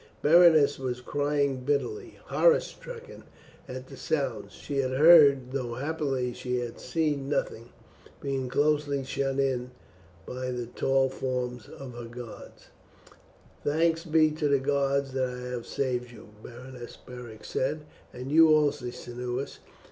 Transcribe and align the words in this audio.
Berenice 0.23 0.79
was 0.79 0.99
crying 0.99 1.57
bitterly, 1.57 2.17
horror 2.25 2.59
stricken 2.59 3.23
at 3.67 3.85
the 3.87 3.95
sounds 3.95 4.51
she 4.53 4.79
had 4.79 4.89
heard, 4.93 5.51
though 5.51 5.75
happily 5.75 6.33
she 6.33 6.57
had 6.57 6.79
seen 6.79 7.29
nothing, 7.29 7.69
being 8.19 8.49
closely 8.49 9.03
shut 9.03 9.37
in 9.37 9.69
by 10.25 10.49
the 10.49 10.65
tall 10.65 11.07
forms 11.07 11.67
of 11.69 11.93
her 11.93 12.07
guard. 12.09 12.53
"Thanks 13.63 14.03
be 14.03 14.31
to 14.31 14.47
the 14.47 14.57
gods 14.57 15.13
that 15.13 15.29
I 15.29 15.51
have 15.51 15.67
saved 15.67 16.09
you, 16.09 16.29
Berenice," 16.41 16.97
Beric 16.97 17.45
said, 17.45 17.81
"and 18.11 18.31
you 18.31 18.49
also, 18.49 18.89
Cneius! 18.89 19.59